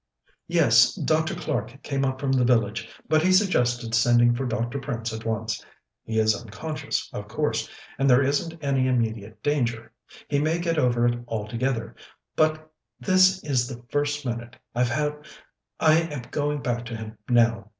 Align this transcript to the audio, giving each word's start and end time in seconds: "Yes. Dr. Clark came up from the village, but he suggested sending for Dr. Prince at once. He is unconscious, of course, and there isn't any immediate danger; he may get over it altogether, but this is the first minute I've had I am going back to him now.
"Yes. 0.47 0.95
Dr. 0.95 1.35
Clark 1.35 1.83
came 1.83 2.03
up 2.03 2.19
from 2.19 2.31
the 2.31 2.43
village, 2.43 2.89
but 3.07 3.21
he 3.21 3.31
suggested 3.31 3.93
sending 3.93 4.33
for 4.33 4.47
Dr. 4.47 4.79
Prince 4.79 5.13
at 5.13 5.25
once. 5.25 5.63
He 6.03 6.17
is 6.17 6.33
unconscious, 6.35 7.07
of 7.13 7.27
course, 7.27 7.69
and 7.99 8.09
there 8.09 8.23
isn't 8.23 8.57
any 8.63 8.87
immediate 8.87 9.43
danger; 9.43 9.91
he 10.27 10.39
may 10.39 10.57
get 10.57 10.79
over 10.79 11.05
it 11.05 11.19
altogether, 11.27 11.95
but 12.35 12.71
this 12.99 13.43
is 13.43 13.67
the 13.67 13.83
first 13.89 14.25
minute 14.25 14.55
I've 14.73 14.89
had 14.89 15.15
I 15.79 15.99
am 15.99 16.23
going 16.31 16.63
back 16.63 16.83
to 16.85 16.95
him 16.97 17.19
now. 17.29 17.69